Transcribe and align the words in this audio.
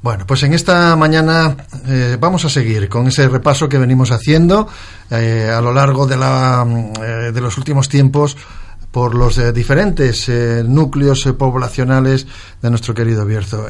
Bueno, 0.00 0.26
pues 0.26 0.44
en 0.44 0.54
esta 0.54 0.94
mañana 0.94 1.56
eh, 1.86 2.16
vamos 2.20 2.44
a 2.44 2.48
seguir 2.48 2.88
con 2.88 3.08
ese 3.08 3.28
repaso 3.28 3.68
que 3.68 3.78
venimos 3.78 4.12
haciendo 4.12 4.68
eh, 5.10 5.50
a 5.52 5.60
lo 5.60 5.72
largo 5.72 6.06
de, 6.06 6.16
la, 6.16 6.64
eh, 7.02 7.32
de 7.32 7.40
los 7.40 7.58
últimos 7.58 7.88
tiempos 7.88 8.36
por 8.92 9.16
los 9.16 9.36
eh, 9.38 9.52
diferentes 9.52 10.28
eh, 10.28 10.62
núcleos 10.64 11.24
poblacionales 11.36 12.28
de 12.62 12.70
nuestro 12.70 12.94
querido 12.94 13.26
Bierzo. 13.26 13.66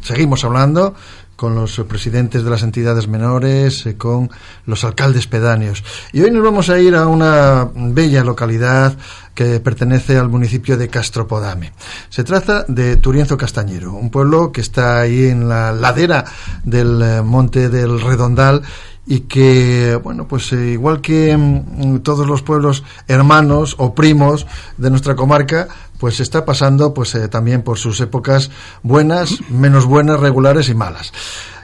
Seguimos 0.00 0.44
hablando 0.44 0.96
con 1.36 1.54
los 1.54 1.80
presidentes 1.88 2.44
de 2.44 2.50
las 2.50 2.62
entidades 2.62 3.08
menores, 3.08 3.86
eh, 3.86 3.96
con 3.96 4.30
los 4.66 4.84
alcaldes 4.84 5.26
pedáneos. 5.26 5.82
Y 6.12 6.22
hoy 6.22 6.30
nos 6.30 6.42
vamos 6.42 6.70
a 6.70 6.78
ir 6.78 6.94
a 6.94 7.06
una 7.06 7.68
bella 7.74 8.22
localidad 8.24 8.96
que 9.34 9.60
pertenece 9.60 10.18
al 10.18 10.28
municipio 10.28 10.76
de 10.76 10.88
Castropodame. 10.88 11.72
Se 12.08 12.22
trata 12.24 12.64
de 12.68 12.96
Turienzo 12.96 13.36
Castañero, 13.36 13.92
un 13.92 14.10
pueblo 14.10 14.52
que 14.52 14.60
está 14.60 15.00
ahí 15.00 15.24
en 15.24 15.48
la 15.48 15.72
ladera 15.72 16.24
del 16.64 17.02
eh, 17.02 17.22
monte 17.22 17.68
del 17.68 18.00
Redondal 18.00 18.62
y 19.04 19.20
que, 19.20 19.98
bueno, 20.02 20.28
pues 20.28 20.52
eh, 20.52 20.70
igual 20.72 21.00
que 21.00 21.36
mm, 21.36 21.98
todos 22.00 22.26
los 22.26 22.42
pueblos 22.42 22.84
hermanos 23.08 23.74
o 23.78 23.94
primos 23.94 24.46
de 24.76 24.90
nuestra 24.90 25.16
comarca, 25.16 25.68
pues 26.02 26.18
está 26.18 26.44
pasando 26.44 26.92
pues 26.92 27.14
eh, 27.14 27.28
también 27.28 27.62
por 27.62 27.78
sus 27.78 28.00
épocas 28.00 28.50
buenas, 28.82 29.38
menos 29.50 29.86
buenas, 29.86 30.18
regulares 30.18 30.68
y 30.68 30.74
malas. 30.74 31.12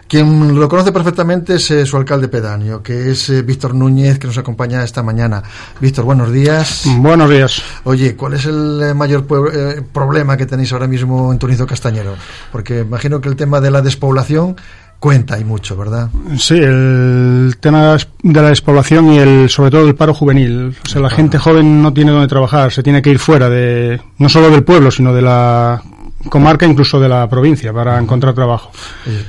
Quien 0.06 0.58
lo 0.58 0.68
conoce 0.68 0.92
perfectamente 0.92 1.56
es 1.56 1.68
eh, 1.72 1.84
su 1.84 1.96
alcalde 1.96 2.28
pedáneo, 2.28 2.80
que 2.80 3.10
es 3.10 3.28
eh, 3.30 3.42
Víctor 3.42 3.74
Núñez, 3.74 4.20
que 4.20 4.28
nos 4.28 4.38
acompaña 4.38 4.84
esta 4.84 5.02
mañana. 5.02 5.42
Víctor, 5.80 6.04
buenos 6.04 6.30
días. 6.30 6.84
Buenos 6.98 7.28
días. 7.28 7.60
Oye, 7.82 8.14
¿cuál 8.14 8.34
es 8.34 8.46
el 8.46 8.80
eh, 8.80 8.94
mayor 8.94 9.26
problema 9.92 10.36
que 10.36 10.46
tenéis 10.46 10.72
ahora 10.72 10.86
mismo 10.86 11.32
en 11.32 11.40
Turienzo 11.40 11.66
Castañero? 11.66 12.14
Porque 12.52 12.82
imagino 12.82 13.20
que 13.20 13.28
el 13.28 13.34
tema 13.34 13.60
de 13.60 13.72
la 13.72 13.82
despoblación 13.82 14.54
cuenta 15.00 15.38
y 15.38 15.44
mucho, 15.44 15.76
¿verdad? 15.76 16.10
Sí, 16.38 16.54
el 16.58 17.56
tema 17.60 17.96
de 18.22 18.42
la 18.42 18.48
despoblación 18.48 19.12
y 19.12 19.18
el, 19.18 19.48
sobre 19.48 19.70
todo 19.70 19.86
el 19.86 19.94
paro 19.94 20.12
juvenil. 20.14 20.76
O 20.84 20.88
sea, 20.88 21.00
la 21.00 21.10
gente 21.10 21.38
joven 21.38 21.82
no 21.82 21.92
tiene 21.92 22.10
donde 22.10 22.28
trabajar, 22.28 22.72
se 22.72 22.82
tiene 22.82 23.00
que 23.02 23.10
ir 23.10 23.18
fuera 23.18 23.48
de, 23.48 24.00
no 24.18 24.28
solo 24.28 24.50
del 24.50 24.64
pueblo, 24.64 24.90
sino 24.90 25.14
de 25.14 25.22
la 25.22 25.80
comarca, 26.30 26.66
incluso 26.66 26.98
de 26.98 27.08
la 27.08 27.28
provincia, 27.30 27.72
para 27.72 27.96
encontrar 27.98 28.34
trabajo. 28.34 28.72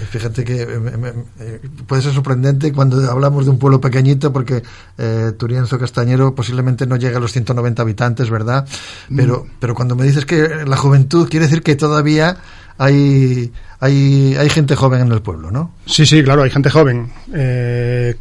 Fíjate 0.10 0.44
que 0.44 0.64
eh, 0.64 0.80
me- 0.80 0.98
me- 0.98 1.14
eh, 1.40 1.62
puede 1.86 2.02
ser 2.02 2.14
sorprendente 2.14 2.74
cuando 2.74 3.10
hablamos 3.10 3.46
de 3.46 3.52
un 3.52 3.60
pueblo 3.60 3.80
pequeñito, 3.80 4.34
porque 4.34 4.64
eh, 4.98 5.32
Turienzo 5.38 5.78
Castañero 5.78 6.34
posiblemente 6.34 6.88
no 6.88 6.96
llega 6.96 7.18
a 7.18 7.22
los 7.22 7.32
190 7.32 7.84
habitantes, 7.84 8.30
¿verdad? 8.32 8.68
Pero, 9.16 9.46
pero 9.60 9.76
cuando 9.76 9.96
me 9.96 10.04
dices 10.04 10.26
que 10.26 10.50
la 10.66 10.78
juventud, 10.78 11.30
quiere 11.30 11.46
decir 11.46 11.62
que 11.62 11.76
todavía 11.76 12.38
hay, 12.80 13.52
hay, 13.80 14.36
hay 14.40 14.50
gente 14.50 14.76
joven 14.76 15.02
en 15.02 15.12
el 15.12 15.22
pueblo, 15.22 15.52
¿no? 15.52 15.72
Sí, 15.86 16.06
sí, 16.06 16.24
claro, 16.24 16.42
hay 16.44 16.50
gente 16.50 16.70
joven. 16.72 17.12
Eh, 17.34 18.16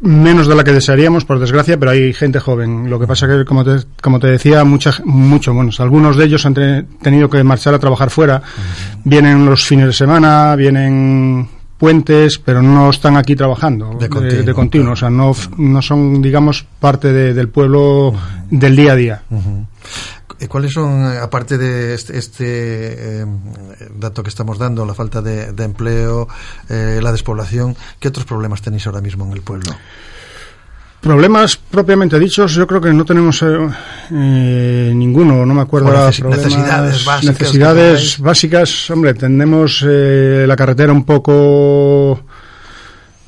menos 0.00 0.46
de 0.46 0.54
la 0.54 0.62
que 0.62 0.72
desearíamos, 0.72 1.24
por 1.24 1.38
desgracia, 1.38 1.78
pero 1.78 1.90
hay 1.90 2.12
gente 2.12 2.38
joven. 2.38 2.88
Lo 2.90 2.98
que 3.00 3.06
pasa 3.06 3.26
que, 3.26 3.44
como 3.44 3.64
te, 3.64 3.76
como 4.02 4.18
te 4.20 4.26
decía, 4.28 4.62
mucha, 4.64 4.92
mucho, 5.04 5.52
bueno, 5.54 5.70
algunos 5.78 6.16
de 6.16 6.24
ellos 6.24 6.44
han 6.46 6.54
te- 6.54 6.82
tenido 7.02 7.28
que 7.30 7.42
marchar 7.42 7.74
a 7.74 7.78
trabajar 7.78 8.10
fuera. 8.10 8.42
Vienen 9.04 9.44
los 9.46 9.64
fines 9.64 9.86
de 9.86 9.92
semana, 9.92 10.54
vienen 10.56 11.48
puentes, 11.78 12.38
pero 12.38 12.62
no 12.62 12.88
están 12.88 13.18
aquí 13.18 13.36
trabajando 13.36 13.98
De 14.00 14.08
continuo, 14.08 14.42
de 14.44 14.54
continuo. 14.54 14.92
O 14.92 14.96
sea, 14.96 15.10
no, 15.10 15.32
no 15.58 15.82
son, 15.82 16.20
digamos, 16.22 16.64
parte 16.80 17.12
de- 17.12 17.34
del 17.34 17.48
pueblo 17.48 18.14
del 18.50 18.76
día 18.76 18.92
a 18.92 18.96
día. 18.96 19.22
¿Cuáles 20.48 20.72
son, 20.74 21.04
eh, 21.12 21.18
aparte 21.18 21.56
de 21.58 21.94
este, 21.94 22.18
este, 22.18 22.44
eh, 23.22 23.26
dato 23.96 24.22
que 24.22 24.28
estamos 24.28 24.58
dando, 24.58 24.84
la 24.84 24.94
falta 24.94 25.22
de, 25.22 25.52
de 25.52 25.64
empleo, 25.64 26.28
eh, 26.68 27.00
la 27.02 27.10
despoblación, 27.12 27.74
qué 27.98 28.08
otros 28.08 28.26
problemas 28.26 28.60
tenéis 28.62 28.86
ahora 28.86 29.00
mismo 29.00 29.24
en 29.26 29.32
el 29.32 29.40
pueblo? 29.42 29.72
Problemas 31.00 31.56
propiamente 31.56 32.18
dichos, 32.18 32.54
yo 32.54 32.66
creo 32.66 32.80
que 32.80 32.92
no 32.92 33.04
tenemos 33.04 33.40
eh, 33.42 33.46
eh, 34.10 34.92
ninguno, 34.94 35.46
no 35.46 35.54
me 35.54 35.60
acuerdo 35.60 35.88
problemas- 35.88 36.36
necesidades 36.36 37.04
básicas 37.04 37.38
necesidades 37.40 38.18
básicas, 38.18 38.90
hombre, 38.90 39.14
tenemos 39.14 39.84
eh, 39.86 40.44
la 40.48 40.56
carretera 40.56 40.92
un 40.92 41.04
poco, 41.04 42.22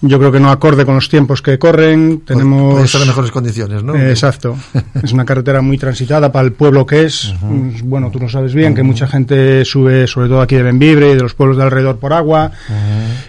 yo 0.00 0.19
creo 0.19 0.31
que 0.31 0.38
no 0.38 0.50
acorde 0.50 0.84
con 0.84 0.94
los 0.94 1.09
tiempos 1.09 1.42
que 1.42 1.59
corren, 1.59 2.20
tenemos... 2.25 2.72
Puede 2.75 2.84
estar 2.84 3.00
en 3.00 3.09
mejores 3.09 3.31
condiciones, 3.32 3.82
¿no? 3.82 3.97
Eh, 3.97 4.10
exacto. 4.10 4.56
es 5.03 5.12
una 5.12 5.25
carretera 5.25 5.60
muy 5.60 5.76
transitada 5.76 6.31
para 6.31 6.44
el 6.47 6.53
pueblo 6.53 6.86
que 6.86 7.04
es. 7.04 7.34
Mm, 7.41 7.70
Bueno, 7.88 8.10
tú 8.10 8.20
lo 8.20 8.28
sabes 8.28 8.54
bien, 8.54 8.75
que 8.75 8.82
mucha 8.84 9.09
gente 9.09 9.64
sube, 9.64 10.06
sobre 10.06 10.28
todo 10.28 10.41
aquí 10.41 10.54
de 10.54 10.62
Benvibre 10.62 11.10
y 11.12 11.14
de 11.16 11.22
los 11.22 11.34
pueblos 11.34 11.56
de 11.56 11.64
alrededor 11.64 11.98
por 11.98 12.12
agua, 12.12 12.53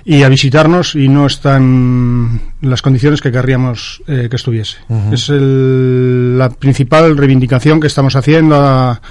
y 0.05 0.21
a 0.21 0.29
visitarnos 0.29 0.93
y 0.95 1.07
no 1.09 1.25
están 1.25 2.39
las 2.61 2.81
condiciones 2.83 3.21
que 3.21 3.31
querríamos 3.31 4.03
eh, 4.07 4.27
que 4.29 4.35
estuviese. 4.35 4.77
Es 5.11 5.29
el- 5.29 6.37
la 6.37 6.49
principal 6.49 7.17
reivindicación 7.17 7.79
que 7.79 7.87
estamos 7.87 8.15
haciendo. 8.15 8.55
a- 8.57 9.01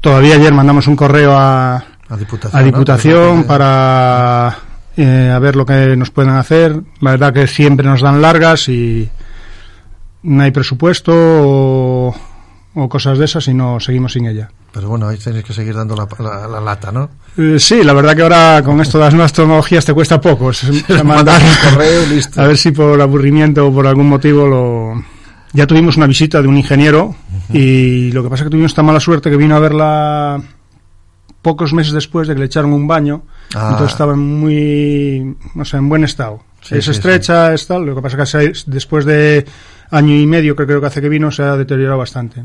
todavía 0.00 0.36
ayer 0.36 0.52
mandamos 0.54 0.86
un 0.86 0.96
correo 0.96 1.32
a, 1.36 1.76
A 2.08 2.16
Diputación. 2.16 2.56
a 2.56 2.60
¿no? 2.60 2.66
Diputación 2.66 3.34
Pues, 3.38 3.46
para 3.46 4.58
eh, 5.02 5.30
a 5.34 5.38
ver 5.38 5.56
lo 5.56 5.64
que 5.66 5.96
nos 5.96 6.10
pueden 6.10 6.32
hacer. 6.32 6.80
La 7.00 7.12
verdad 7.12 7.32
que 7.32 7.46
siempre 7.46 7.86
nos 7.86 8.00
dan 8.02 8.20
largas 8.22 8.68
y 8.68 9.08
no 10.22 10.42
hay 10.42 10.50
presupuesto 10.50 11.12
o, 11.14 12.14
o 12.74 12.88
cosas 12.88 13.18
de 13.18 13.24
esas 13.24 13.46
y 13.48 13.54
no 13.54 13.80
seguimos 13.80 14.12
sin 14.12 14.26
ella. 14.26 14.50
Pero 14.72 14.88
bueno, 14.88 15.08
ahí 15.08 15.16
tenéis 15.18 15.44
que 15.44 15.52
seguir 15.52 15.74
dando 15.74 15.96
la, 15.96 16.06
la- 16.20 16.46
la 16.46 16.60
lata, 16.60 16.92
¿no? 16.92 17.10
Eh, 17.36 17.58
sí, 17.58 17.82
la 17.82 17.92
verdad 17.92 18.14
que 18.14 18.22
ahora 18.22 18.62
con 18.64 18.80
esto 18.80 18.98
de 18.98 19.04
las 19.04 19.14
nuevas 19.14 19.32
tecnologías 19.32 19.84
te 19.84 19.92
cuesta 19.94 20.20
poco. 20.20 20.50
Es- 20.50 20.62
es 20.88 21.04
mandar- 21.04 21.40
un 21.42 21.70
correo 21.72 22.06
listo. 22.06 22.40
a 22.40 22.46
ver 22.46 22.56
si 22.56 22.70
por 22.70 23.00
aburrimiento 23.00 23.66
o 23.66 23.72
por 23.74 23.86
algún 23.86 24.08
motivo 24.08 24.46
lo... 24.46 25.04
Ya 25.52 25.66
tuvimos 25.66 25.96
una 25.96 26.06
visita 26.06 26.40
de 26.40 26.46
un 26.46 26.56
ingeniero 26.56 27.16
y 27.52 28.12
lo 28.12 28.22
que 28.22 28.28
pasa 28.28 28.42
es 28.42 28.46
que 28.46 28.50
tuvimos 28.50 28.70
esta 28.70 28.84
mala 28.84 29.00
suerte 29.00 29.30
que 29.30 29.36
vino 29.36 29.56
a 29.56 29.58
verla 29.58 30.40
pocos 31.42 31.72
meses 31.72 31.92
después 31.92 32.28
de 32.28 32.34
que 32.34 32.38
le 32.40 32.46
echaron 32.46 32.72
un 32.72 32.86
baño. 32.86 33.22
Ah. 33.54 33.70
Entonces 33.72 33.92
estaba 33.92 34.12
en 34.14 34.18
muy, 34.20 35.36
o 35.58 35.64
sea, 35.64 35.78
en 35.78 35.88
buen 35.88 36.04
estado. 36.04 36.42
Sí, 36.62 36.76
es 36.76 36.84
sí, 36.84 36.90
estrecha, 36.90 37.54
es 37.54 37.66
tal. 37.66 37.84
Lo 37.86 37.94
que 37.94 38.02
pasa 38.02 38.22
es 38.42 38.64
que 38.64 38.70
después 38.70 39.04
de 39.06 39.46
año 39.92 40.14
y 40.14 40.24
medio 40.26 40.54
que 40.54 40.66
creo 40.66 40.78
que 40.80 40.86
hace 40.86 41.00
que 41.00 41.08
vino 41.08 41.32
se 41.32 41.42
ha 41.42 41.56
deteriorado 41.56 41.98
bastante. 41.98 42.44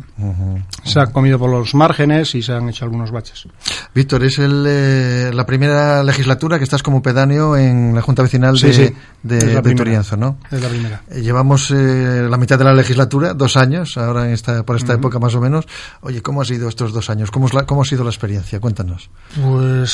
Se 0.83 0.99
ha 0.99 1.07
comido 1.07 1.37
por 1.37 1.49
los 1.51 1.75
márgenes 1.75 2.33
y 2.33 2.41
se 2.41 2.53
han 2.53 2.69
hecho 2.69 2.85
algunos 2.85 3.11
baches. 3.11 3.45
Víctor, 3.93 4.23
es 4.23 4.39
el, 4.39 4.65
eh, 4.67 5.31
la 5.33 5.45
primera 5.45 6.01
legislatura 6.01 6.57
que 6.57 6.63
estás 6.63 6.81
como 6.81 7.03
pedáneo 7.03 7.55
en 7.57 7.93
la 7.93 8.01
Junta 8.01 8.23
Vecinal 8.23 8.57
Sí, 8.57 8.67
de, 8.67 8.73
sí. 8.73 8.93
de, 9.21 9.61
de. 9.61 9.75
Turienzo, 9.75 10.15
¿no? 10.17 10.37
Es 10.49 10.61
la 10.61 10.69
primera. 10.69 11.01
Eh, 11.11 11.21
Llevamos 11.21 11.69
eh, 11.71 12.25
la 12.27 12.37
mitad 12.37 12.57
de 12.57 12.63
la 12.63 12.73
legislatura, 12.73 13.33
dos 13.33 13.57
años, 13.57 13.97
ahora 13.97 14.25
en 14.25 14.31
esta, 14.33 14.63
por 14.63 14.77
esta 14.77 14.93
época 14.93 15.19
más 15.19 15.35
o 15.35 15.41
menos. 15.41 15.65
Oye, 16.01 16.21
¿cómo 16.21 16.41
ha 16.41 16.45
sido 16.45 16.67
estos 16.69 16.93
dos 16.93 17.09
años? 17.09 17.29
¿Cómo, 17.31 17.47
es 17.47 17.53
la- 17.53 17.65
cómo 17.65 17.81
ha 17.81 17.85
sido 17.85 18.03
la 18.05 18.09
experiencia? 18.11 18.59
Cuéntanos. 18.59 19.09
Pues, 19.39 19.91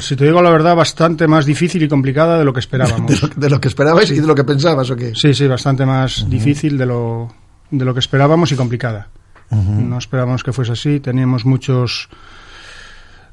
si 0.00 0.16
te 0.16 0.24
digo 0.24 0.42
la 0.42 0.50
verdad, 0.50 0.74
bastante 0.76 1.26
más 1.26 1.44
difícil 1.46 1.82
y 1.82 1.88
complicada 1.88 2.38
de 2.38 2.44
lo 2.44 2.52
que 2.52 2.60
esperábamos. 2.66 3.10
¿De 3.10 3.28
lo, 3.28 3.34
de 3.34 3.50
lo 3.50 3.60
que 3.60 3.68
esperabais 3.68 4.10
y 4.10 4.20
de 4.20 4.26
lo 4.26 4.34
que 4.34 4.44
pensabas 4.44 4.90
o 4.90 4.96
qué? 4.96 5.12
Sí, 5.14 5.34
sí, 5.34 5.46
bastante 5.46 5.86
más 5.86 6.28
difícil 6.28 6.76
de 6.78 6.86
lo, 6.86 7.32
de 7.70 7.84
lo 7.84 7.94
que 7.94 8.00
esperábamos 8.00 8.52
y 8.52 8.56
complicada. 8.56 9.08
No 9.50 9.98
esperábamos 9.98 10.42
que 10.42 10.52
fuese 10.52 10.72
así. 10.72 10.98
Teníamos 11.00 11.44
muchos. 11.44 12.08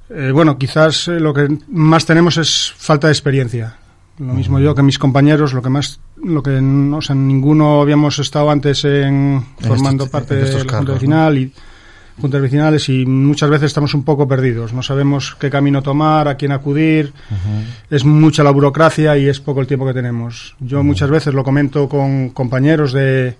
eh, 0.09 0.31
bueno, 0.31 0.57
quizás 0.59 1.07
eh, 1.07 1.19
lo 1.19 1.33
que 1.33 1.47
más 1.69 2.05
tenemos 2.05 2.37
es 2.37 2.71
falta 2.77 3.07
de 3.07 3.13
experiencia. 3.13 3.77
Lo 4.19 4.33
mismo 4.35 4.59
yo 4.59 4.75
que 4.75 4.83
mis 4.83 4.99
compañeros, 4.99 5.53
lo 5.53 5.63
que 5.63 5.69
más, 5.69 5.99
lo 6.23 6.43
que 6.43 6.61
no, 6.61 6.97
o 6.97 7.01
sea, 7.01 7.15
ninguno 7.15 7.81
habíamos 7.81 8.19
estado 8.19 8.51
antes 8.51 8.85
en 8.85 9.43
formando 9.59 10.07
parte 10.07 10.35
de 10.35 10.63
la 10.65 10.77
junta 10.77 10.93
vecinal 10.93 11.35
y 11.35 11.51
juntas 12.19 12.41
vecinales 12.41 12.89
y 12.89 13.05
muchas 13.05 13.49
veces 13.49 13.67
estamos 13.67 13.93
un 13.93 14.03
poco 14.03 14.27
perdidos. 14.27 14.73
No 14.73 14.83
sabemos 14.83 15.35
qué 15.39 15.49
camino 15.49 15.81
tomar, 15.81 16.27
a 16.27 16.35
quién 16.35 16.51
acudir. 16.51 17.13
Es 17.89 18.05
mucha 18.05 18.43
la 18.43 18.51
burocracia 18.51 19.17
y 19.17 19.27
es 19.27 19.39
poco 19.39 19.61
el 19.61 19.67
tiempo 19.67 19.85
que 19.85 19.93
tenemos. 19.93 20.55
Yo 20.59 20.83
muchas 20.83 21.09
veces 21.09 21.33
lo 21.33 21.43
comento 21.43 21.89
con 21.89 22.29
compañeros 22.29 22.93
de 22.93 23.35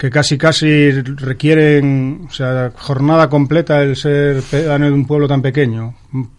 que 0.00 0.08
casi 0.08 0.38
casi 0.38 0.92
requieren, 0.92 2.26
o 2.26 2.32
sea, 2.32 2.72
jornada 2.74 3.28
completa 3.28 3.82
el 3.82 3.96
ser 3.96 4.42
pedáneo 4.50 4.88
de 4.88 4.94
un 4.94 5.06
pueblo 5.06 5.28
tan 5.28 5.42
pequeño. 5.42 5.94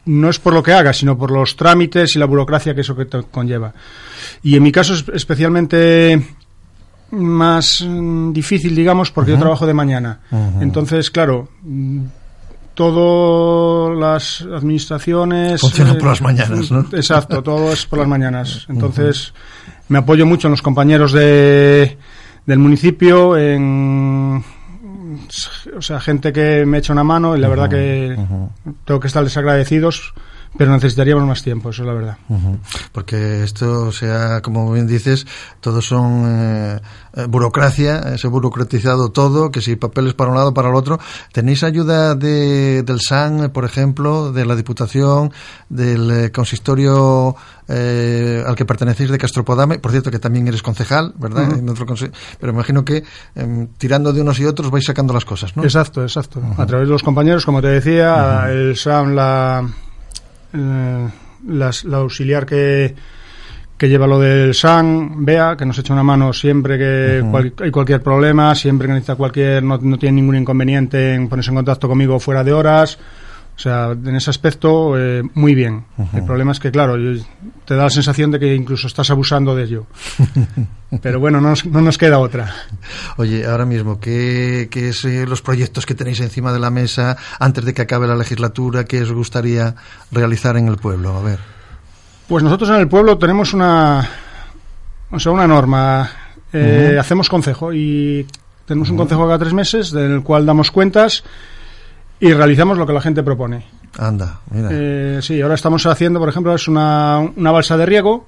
No 0.05 0.29
es 0.31 0.39
por 0.39 0.55
lo 0.55 0.63
que 0.63 0.73
haga, 0.73 0.93
sino 0.93 1.15
por 1.15 1.29
los 1.29 1.55
trámites 1.55 2.15
y 2.15 2.19
la 2.19 2.25
burocracia 2.25 2.73
que 2.73 2.81
eso 2.81 2.95
que 2.95 3.05
conlleva. 3.29 3.71
Y 4.41 4.55
en 4.55 4.63
mi 4.63 4.71
caso 4.71 4.95
es 4.95 5.05
especialmente 5.13 6.19
más 7.11 7.85
mm, 7.87 8.31
difícil, 8.33 8.75
digamos, 8.75 9.11
porque 9.11 9.31
yo 9.31 9.39
trabajo 9.39 9.65
de 9.65 9.73
mañana. 9.73 10.19
Entonces, 10.59 11.11
claro, 11.11 11.49
todas 12.73 13.97
las 13.97 14.41
administraciones... 14.41 15.61
Funcionan 15.61 15.97
por 15.97 16.07
las 16.07 16.21
mañanas, 16.21 16.71
¿no? 16.71 16.79
Exacto, 16.93 17.43
todo 17.43 17.71
es 17.71 17.85
por 17.85 17.99
las 17.99 18.07
mañanas. 18.07 18.65
Entonces, 18.69 19.33
me 19.89 19.99
apoyo 19.99 20.25
mucho 20.25 20.47
en 20.47 20.51
los 20.51 20.61
compañeros 20.61 21.11
de 21.11 21.97
del 22.45 22.57
municipio, 22.57 23.37
en 23.37 24.43
o 25.77 25.81
sea, 25.81 25.99
gente 25.99 26.33
que 26.33 26.65
me 26.65 26.79
echa 26.79 26.93
una 26.93 27.03
mano 27.03 27.35
y 27.35 27.39
la 27.39 27.47
verdad 27.47 27.69
que 27.69 28.17
tengo 28.85 28.99
que 28.99 29.07
estarles 29.07 29.37
agradecidos 29.37 30.13
pero 30.57 30.71
necesitaríamos 30.73 31.25
más 31.25 31.41
tiempo, 31.41 31.69
eso 31.69 31.83
es 31.83 31.87
la 31.87 31.93
verdad. 31.93 32.17
Porque 32.91 33.43
esto, 33.43 33.83
o 33.83 33.91
sea, 33.91 34.41
como 34.41 34.71
bien 34.73 34.85
dices, 34.85 35.25
todos 35.61 35.85
son 35.85 36.25
eh, 36.27 36.81
eh, 37.15 37.25
burocracia, 37.29 38.17
se 38.17 38.27
ha 38.27 38.29
burocratizado 38.29 39.11
todo, 39.11 39.49
que 39.49 39.61
si 39.61 39.77
papeles 39.77 40.13
para 40.13 40.29
un 40.29 40.35
lado, 40.35 40.53
para 40.53 40.69
el 40.69 40.75
otro. 40.75 40.99
¿Tenéis 41.31 41.63
ayuda 41.63 42.15
de, 42.15 42.83
del 42.83 42.99
SAN, 42.99 43.51
por 43.53 43.63
ejemplo, 43.63 44.33
de 44.33 44.45
la 44.45 44.57
Diputación, 44.57 45.31
del 45.69 46.11
eh, 46.11 46.31
consistorio 46.31 47.35
al 47.69 48.55
que 48.57 48.65
pertenecéis 48.65 49.09
de 49.09 49.17
Castropodame? 49.17 49.79
Por 49.79 49.91
cierto, 49.91 50.11
que 50.11 50.19
también 50.19 50.45
eres 50.49 50.61
concejal, 50.61 51.13
¿verdad? 51.17 51.47
pero 52.39 52.51
imagino 52.51 52.83
que 52.83 53.05
em, 53.35 53.67
tirando 53.77 54.11
de 54.11 54.19
unos 54.19 54.37
y 54.41 54.45
otros 54.45 54.69
vais 54.69 54.83
sacando 54.83 55.13
las 55.13 55.23
cosas, 55.23 55.55
¿no? 55.55 55.63
Exacto, 55.63 56.01
exacto. 56.01 56.41
A 56.57 56.65
través 56.65 56.89
de 56.89 56.91
los 56.91 57.03
compañeros, 57.03 57.45
como 57.45 57.61
te 57.61 57.67
decía, 57.67 58.47
el 58.49 58.75
SAN, 58.75 59.15
la 59.15 59.65
eh, 60.53 61.09
la 61.47 61.97
auxiliar 61.97 62.45
que, 62.45 62.93
que 63.81 63.89
lleva 63.89 64.05
lo 64.05 64.19
del 64.19 64.53
SAN, 64.53 65.25
Bea, 65.25 65.57
que 65.57 65.65
nos 65.65 65.79
echa 65.79 65.91
una 65.91 66.03
mano 66.03 66.33
siempre 66.33 66.77
que 66.77 67.23
hay 67.63 67.71
cualquier 67.71 67.99
problema, 68.03 68.53
siempre 68.53 68.87
que 68.87 68.93
necesita 68.93 69.15
cualquier, 69.15 69.63
no, 69.63 69.79
tiene 69.97 70.17
ningún 70.17 70.35
inconveniente 70.35 71.15
en 71.15 71.27
ponerse 71.27 71.49
en 71.49 71.55
contacto 71.55 71.87
conmigo 71.87 72.19
fuera 72.19 72.43
de 72.43 72.53
horas. 72.53 72.99
O 73.61 73.63
sea, 73.63 73.91
en 73.91 74.15
ese 74.15 74.31
aspecto, 74.31 74.97
eh, 74.97 75.21
muy 75.35 75.53
bien. 75.53 75.85
El 76.13 76.23
problema 76.23 76.51
es 76.51 76.59
que, 76.59 76.71
claro, 76.71 76.95
te 77.63 77.75
da 77.75 77.83
la 77.83 77.89
sensación 77.91 78.31
de 78.31 78.39
que 78.39 78.55
incluso 78.55 78.87
estás 78.87 79.11
abusando 79.11 79.55
de 79.55 79.65
ello. 79.65 79.85
Pero 81.03 81.19
bueno, 81.19 81.39
no 81.39 81.49
nos, 81.49 81.63
no 81.67 81.79
nos 81.79 81.99
queda 81.99 82.17
otra. 82.17 82.55
Oye, 83.17 83.45
ahora 83.45 83.67
mismo, 83.67 83.99
¿qué, 83.99 84.67
qué 84.71 84.89
es 84.89 85.05
eh, 85.05 85.27
los 85.27 85.43
proyectos 85.43 85.85
que 85.85 85.93
tenéis 85.93 86.21
encima 86.21 86.51
de 86.51 86.57
la 86.57 86.71
mesa 86.71 87.17
antes 87.39 87.63
de 87.63 87.75
que 87.75 87.83
acabe 87.83 88.07
la 88.07 88.15
legislatura? 88.15 88.85
¿Qué 88.85 89.03
os 89.03 89.11
gustaría 89.11 89.75
realizar 90.11 90.57
en 90.57 90.67
el 90.67 90.77
pueblo? 90.77 91.15
A 91.15 91.21
ver. 91.21 91.37
Pues 92.27 92.43
nosotros 92.43 92.67
en 92.71 92.77
el 92.77 92.87
pueblo 92.87 93.19
tenemos 93.19 93.53
una, 93.53 94.09
o 95.11 95.19
sea, 95.19 95.31
una 95.33 95.45
norma. 95.45 96.09
Eh, 96.51 96.97
hacemos 96.99 97.29
consejo 97.29 97.71
y 97.71 98.25
tenemos 98.65 98.89
un 98.89 98.97
consejo 98.97 99.23
cada 99.25 99.37
tres 99.37 99.53
meses 99.53 99.91
del 99.91 100.23
cual 100.23 100.47
damos 100.47 100.71
cuentas 100.71 101.23
y 102.21 102.33
realizamos 102.33 102.77
lo 102.77 102.85
que 102.85 102.93
la 102.93 103.01
gente 103.01 103.23
propone. 103.23 103.65
Anda, 103.97 104.39
mira. 104.51 104.69
Eh, 104.71 105.19
sí, 105.21 105.41
ahora 105.41 105.55
estamos 105.55 105.85
haciendo, 105.85 106.19
por 106.19 106.29
ejemplo, 106.29 106.53
es 106.55 106.67
una, 106.67 107.19
una 107.35 107.51
balsa 107.51 107.75
de 107.75 107.85
riego 107.85 108.25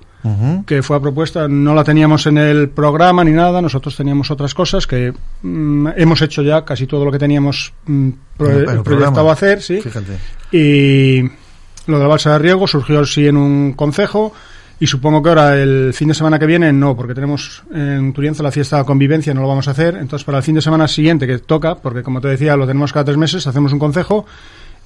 que 0.66 0.82
fue 0.82 0.96
a 0.96 1.02
propuesta, 1.02 1.50
no 1.50 1.76
la 1.76 1.84
teníamos 1.84 2.26
en 2.28 2.38
el 2.38 2.70
programa 2.70 3.26
ni 3.26 3.32
nada, 3.32 3.62
nosotros 3.62 3.98
teníamos 3.98 4.32
otras 4.32 4.54
cosas 4.54 4.88
que 4.88 5.14
mm, 5.42 5.88
hemos 5.98 6.22
hecho 6.22 6.42
ya 6.42 6.64
casi 6.64 6.88
todo 6.88 7.04
lo 7.04 7.12
que 7.12 7.20
teníamos 7.20 7.74
mm, 7.86 8.10
proyectado 8.38 9.30
hacer, 9.30 9.62
sí. 9.62 9.82
Fíjate. 9.82 10.18
Y 10.50 11.24
lo 11.88 11.98
de 11.98 12.04
la 12.04 12.08
balsa 12.08 12.32
de 12.34 12.40
riego 12.40 12.68
surgió 12.68 13.06
sí 13.06 13.28
en 13.28 13.36
un 13.36 13.74
concejo 13.74 14.34
y 14.80 14.88
supongo 14.88 15.22
que 15.22 15.30
ahora 15.30 15.62
el 15.62 15.94
fin 15.94 16.08
de 16.10 16.14
semana 16.14 16.40
que 16.40 16.46
viene 16.46 16.74
no, 16.74 16.96
porque 16.96 17.14
tenemos 17.14 17.64
en 17.74 18.12
Turienzo 18.12 18.44
la 18.44 18.52
fiesta 18.52 18.78
de 18.78 18.86
convivencia, 18.86 19.34
no 19.34 19.42
lo 19.42 19.48
vamos 19.48 19.68
a 19.68 19.72
hacer. 19.72 19.96
Entonces, 19.96 20.26
para 20.26 20.40
el 20.40 20.44
fin 20.44 20.56
de 20.56 20.62
semana 20.62 20.88
siguiente 20.88 21.28
que 21.28 21.40
toca, 21.40 21.76
porque 21.76 22.04
como 22.04 22.20
te 22.20 22.28
decía, 22.28 22.56
lo 22.56 22.68
tenemos 22.68 22.92
cada 22.92 23.06
tres 23.06 23.18
meses, 23.18 23.48
hacemos 23.48 23.72
un 23.72 23.80
consejo 23.80 24.26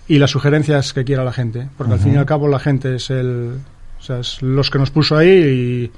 y 0.07 0.19
las 0.19 0.31
sugerencias 0.31 0.94
que 0.94 1.04
quiera 1.04 1.24
la 1.24 1.34
gente, 1.34 1.68
porque 1.78 1.94
al 1.94 2.00
fin 2.00 2.13
y 2.13 2.18
al 2.18 2.25
cabo 2.25 2.48
la 2.48 2.60
gente 2.60 2.95
es 2.95 3.10
el, 3.10 3.56
o 4.00 4.01
sea, 4.01 4.19
es 4.19 4.42
los 4.42 4.69
que 4.69 4.80
nos 4.80 4.92
puso 4.92 5.18
ahí 5.18 5.30
y, 5.30 5.92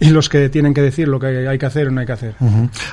y, 0.00 0.10
los 0.10 0.28
que 0.28 0.48
tienen 0.48 0.74
que 0.74 0.82
decir 0.82 1.08
lo 1.08 1.20
que 1.20 1.48
hay 1.48 1.58
que 1.58 1.66
hacer 1.66 1.88
o 1.88 1.90
no 1.90 2.00
hay 2.00 2.06
que 2.06 2.12
hacer. 2.12 2.34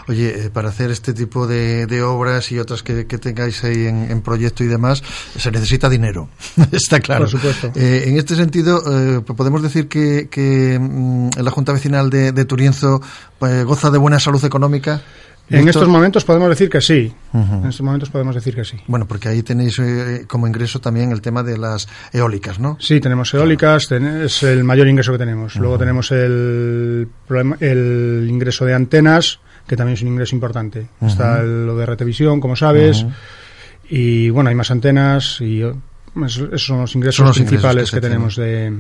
Oye, 0.08 0.46
eh, 0.46 0.50
para 0.50 0.70
hacer 0.70 0.92
este 0.92 1.14
tipo 1.14 1.48
de, 1.48 1.86
de 1.86 2.02
obras 2.02 2.52
y 2.52 2.60
otras 2.60 2.84
que, 2.84 3.08
que 3.08 3.18
tengáis 3.18 3.64
ahí 3.64 3.88
en, 3.88 4.10
en, 4.12 4.22
proyecto 4.22 4.64
y 4.64 4.68
demás, 4.68 5.04
se 5.38 5.52
necesita 5.52 5.90
dinero, 5.90 6.30
está 6.72 7.00
claro. 7.00 7.22
Por 7.22 7.30
supuesto. 7.30 7.72
Eh, 7.76 8.06
en 8.08 8.18
este 8.18 8.36
sentido, 8.36 8.82
eh, 8.88 9.22
podemos 9.22 9.62
decir 9.62 9.88
que, 9.88 10.28
que 10.30 10.78
mm, 10.80 11.30
la 11.38 11.52
Junta 11.52 11.74
Vecinal 11.74 12.10
de, 12.10 12.32
de 12.32 12.46
Turienzo 12.46 13.02
eh, 13.42 13.64
goza 13.64 13.90
de 13.90 13.98
buena 13.98 14.20
salud 14.20 14.44
económica. 14.46 15.02
En 15.50 15.68
estos 15.68 15.88
momentos 15.88 16.24
podemos 16.24 16.50
decir 16.50 16.70
que 16.70 16.82
sí. 16.82 17.14
En 17.34 17.66
estos 17.66 17.82
momentos 17.82 18.10
podemos 18.10 18.36
decir 18.36 18.56
que 18.56 18.64
sí. 18.64 18.78
Bueno, 18.88 19.06
porque 19.06 19.30
ahí 19.30 19.44
tenéis 19.44 19.80
eh, 19.80 20.26
como 20.28 20.48
ingreso 20.48 20.80
también 20.80 21.12
el 21.12 21.22
tema 21.22 21.44
de 21.44 21.58
las 21.58 21.88
eólicas, 22.14 22.60
¿no? 22.60 22.78
Sí, 22.80 23.00
tenemos 23.00 23.34
eólicas, 23.34 23.92
es 23.92 24.44
el 24.44 24.64
mayor 24.64 24.88
ingreso 24.88 25.12
que 25.12 25.18
tenemos. 25.18 25.56
Luego 25.56 25.78
tenemos 25.78 26.12
el, 26.12 27.10
el 27.60 28.28
ingreso 28.30 28.66
de 28.66 28.74
antenas, 28.74 29.40
que 29.68 29.76
también 29.76 29.96
es 29.96 30.02
un 30.02 30.10
ingreso 30.10 30.36
importante. 30.36 30.88
Está 31.02 31.42
lo 31.44 31.76
de 31.76 31.86
retevisión, 31.86 32.40
como 32.40 32.56
sabes. 32.56 33.06
Y 33.90 34.30
bueno, 34.30 34.50
hay 34.50 34.56
más 34.56 34.72
antenas 34.72 35.42
y 35.42 35.64
esos 36.26 36.66
son 36.66 36.82
los 36.82 36.96
ingresos 36.96 37.36
principales 37.36 37.92
que, 37.92 38.02
tenemos 38.02 38.36
de 38.36 38.72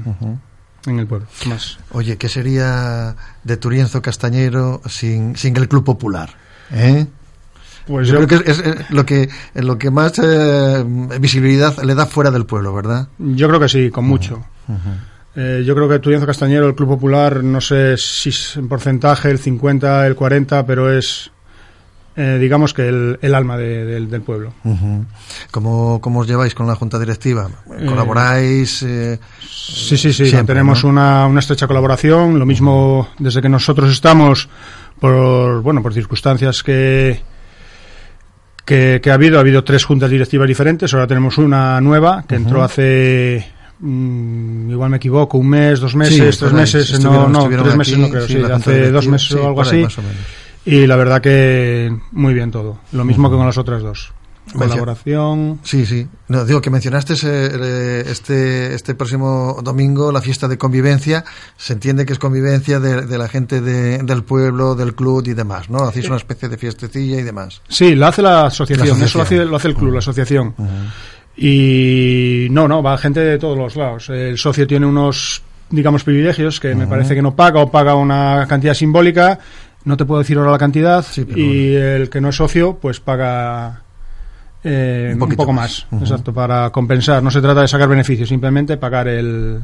en 0.88 1.00
el 1.00 1.08
pueblo. 1.08 1.28
Más. 1.46 1.78
Oye, 1.92 2.18
¿qué 2.18 2.28
sería 2.28 3.16
de 3.44 3.58
Turienzo 3.58 4.02
Castañero 4.02 4.82
sin, 4.88 5.36
sin 5.36 5.56
el 5.58 5.68
Club 5.68 5.84
Popular? 5.84 6.36
¿Eh? 6.74 7.06
Pues 7.88 8.08
yo, 8.08 8.16
creo 8.26 8.28
que 8.28 8.52
es, 8.52 8.64
lo 8.90 9.06
que 9.06 9.30
lo 9.56 9.78
que 9.78 9.90
más 9.90 10.14
eh, 10.24 10.84
visibilidad 11.20 11.82
le 11.84 11.96
da 11.96 12.06
fuera 12.06 12.32
del 12.32 12.46
pueblo, 12.46 12.74
¿verdad? 12.74 13.08
Yo 13.18 13.48
creo 13.48 13.60
que 13.60 13.70
sí, 13.70 13.90
con 13.90 14.06
mucho. 14.06 14.44
eh, 15.36 15.64
yo 15.66 15.76
creo 15.76 15.90
que 15.90 16.00
Turienzo 16.00 16.28
Castañero, 16.28 16.68
el 16.68 16.76
Club 16.76 16.90
Popular, 16.90 17.44
no 17.44 17.60
sé 17.60 17.98
si 17.98 18.30
es 18.30 18.56
en 18.58 18.68
porcentaje 18.68 19.32
el 19.32 19.40
50, 19.40 20.06
el 20.06 20.16
40, 20.16 20.66
pero 20.66 20.96
es 20.96 21.32
eh, 22.16 22.38
digamos 22.42 22.74
que 22.74 22.90
el, 22.90 23.20
el 23.22 23.34
alma 23.34 23.58
de, 23.58 23.86
de, 23.86 24.06
del 24.06 24.22
pueblo. 24.22 24.54
Uh 24.66 24.76
-huh. 24.76 25.06
¿Cómo, 25.50 26.02
¿Cómo, 26.02 26.20
os 26.20 26.28
lleváis 26.28 26.54
con 26.54 26.68
la 26.68 26.76
Junta 26.76 27.00
Directiva? 27.00 27.50
¿Colaboráis? 27.66 28.84
Eh, 28.84 29.18
sí, 29.40 29.96
sí, 29.96 30.12
sí. 30.12 30.28
Siempre, 30.28 30.54
tenemos 30.54 30.84
¿no? 30.84 30.90
una, 30.90 31.26
una, 31.26 31.40
estrecha 31.40 31.68
colaboración. 31.68 32.38
Lo 32.38 32.46
mismo 32.46 33.08
desde 33.18 33.42
que 33.42 33.48
nosotros 33.48 33.90
estamos, 33.90 34.50
por, 35.02 35.64
bueno, 35.64 35.82
por 35.82 35.96
circunstancias 35.96 36.62
que, 36.62 37.20
que, 38.64 39.02
que, 39.02 39.10
ha 39.10 39.16
habido. 39.16 39.38
Ha 39.38 39.42
habido 39.42 39.64
tres 39.64 39.84
juntas 39.84 40.12
directivas 40.12 40.48
diferentes. 40.48 40.94
Ahora 40.94 41.08
tenemos 41.08 41.40
una 41.40 41.82
nueva 41.82 42.24
que 42.28 42.36
uh 42.36 42.38
-huh. 42.38 42.42
entró 42.44 42.64
hace 42.64 43.44
mm, 43.80 44.70
igual 44.70 44.92
me 44.92 44.98
equivoco, 44.98 45.40
un 45.40 45.50
mes, 45.50 45.80
dos 45.80 45.96
meses, 45.96 46.36
sí, 46.36 46.40
tres 46.40 46.54
meses, 46.54 47.04
no, 47.04 47.28
no, 47.28 47.50
tres 47.50 47.76
meses 47.76 47.98
no 47.98 48.10
creo, 48.10 48.28
sí, 48.28 48.34
sí 48.34 48.44
hace 48.44 48.92
dos 48.92 49.08
meses 49.08 49.34
o 49.34 49.48
algo 49.48 49.62
así. 49.62 49.84
Y 50.66 50.86
la 50.86 50.96
verdad 50.96 51.20
que 51.20 51.92
muy 52.12 52.36
bien 52.36 52.52
todo. 52.52 52.78
Lo 52.92 53.04
mismo 53.04 53.32
que 53.32 53.38
con 53.38 53.48
las 53.48 53.58
otras 53.58 53.82
dos. 53.82 54.14
Colaboración. 54.54 55.60
Sí, 55.64 55.86
sí. 55.86 56.08
No, 56.28 56.46
digo 56.46 56.62
que 56.62 56.70
mencionaste 56.70 57.14
este, 57.14 58.74
este 58.74 58.96
próximo 58.96 59.60
domingo 59.64 60.12
la 60.12 60.22
fiesta 60.22 60.48
de 60.48 60.58
convivencia. 60.58 61.24
Se 61.58 61.74
entiende 61.74 62.06
que 62.06 62.14
es 62.14 62.20
convivencia 62.20 62.80
de, 62.80 63.06
de 63.06 63.18
la 63.18 63.28
gente 63.28 63.62
de, 63.62 64.00
del 64.00 64.24
pueblo, 64.24 64.76
del 64.76 64.96
club 64.96 65.28
y 65.28 65.34
demás, 65.34 65.70
¿no? 65.70 65.84
Hacéis 65.84 66.08
una 66.08 66.18
especie 66.18 66.50
de 66.50 66.58
fiestecilla 66.58 67.20
y 67.20 67.24
demás. 67.24 67.62
Sí, 67.68 67.96
lo 67.96 68.08
hace 68.08 68.22
la 68.22 68.46
asociación. 68.48 68.88
La 68.88 68.94
asociación. 68.94 69.08
Eso 69.08 69.18
lo 69.18 69.24
hace, 69.24 69.50
lo 69.52 69.58
hace, 69.58 69.68
el 69.68 69.76
club, 69.76 69.94
la 69.94 70.00
asociación. 70.00 70.54
Uh 70.58 70.64
-huh. 70.64 70.92
Y 71.38 72.48
no, 72.52 72.68
no, 72.68 72.84
va 72.84 72.98
gente 72.98 73.22
de 73.22 73.38
todos 73.38 73.58
los 73.58 73.76
lados. 73.76 74.10
El 74.10 74.38
socio 74.38 74.68
tiene 74.68 74.86
unos, 74.86 75.42
digamos, 75.70 76.04
privilegios 76.04 76.60
que 76.60 76.70
uh 76.70 76.72
-huh. 76.72 76.78
me 76.78 76.88
parece 76.88 77.16
que 77.16 77.22
no 77.22 77.36
paga 77.36 77.62
o 77.62 77.72
paga 77.72 77.96
una 77.96 78.46
cantidad 78.48 78.74
simbólica 78.74 79.40
no 79.84 79.98
te 79.98 80.06
puedo 80.06 80.20
decir 80.20 80.38
ahora 80.38 80.52
la 80.52 80.58
cantidad 80.58 81.04
sí, 81.04 81.26
y 81.36 81.74
el 81.74 82.10
que 82.10 82.22
no 82.22 82.30
es 82.30 82.36
socio 82.36 82.78
pues 82.80 83.00
paga 83.00 83.82
eh, 84.64 85.12
un, 85.16 85.22
un, 85.22 85.30
poco 85.36 85.54
más, 85.54 85.88
más. 85.90 85.92
Uh 85.92 85.96
-huh. 85.96 86.02
exacto 86.02 86.34
para 86.34 86.70
compensar 86.72 87.22
no 87.24 87.32
se 87.32 87.42
trata 87.42 87.62
de 87.62 87.68
sacar 87.68 87.90
beneficios 87.90 88.30
simplemente 88.30 88.78
pagar 88.78 89.08
el 89.08 89.62